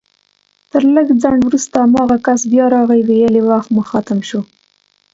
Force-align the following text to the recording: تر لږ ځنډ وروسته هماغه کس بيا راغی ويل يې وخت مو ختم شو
تر 0.71 0.83
لږ 0.95 1.07
ځنډ 1.21 1.39
وروسته 1.45 1.75
هماغه 1.83 2.17
کس 2.25 2.41
بيا 2.51 2.65
راغی 2.73 3.01
ويل 3.07 3.33
يې 3.39 3.43
وخت 3.49 3.69
مو 3.75 3.81
ختم 3.91 4.19
شو 4.29 4.39